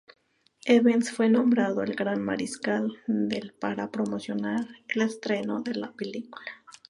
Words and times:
Evans 0.65 1.11
fue 1.11 1.29
nombrado 1.29 1.83
el 1.83 1.93
gran 1.93 2.23
mariscal 2.23 2.91
del 3.05 3.53
para 3.53 3.91
promocionar 3.91 4.67
el 4.87 5.01
estreno 5.03 5.61
de 5.61 5.75
la 5.75 5.91
película. 5.91 6.65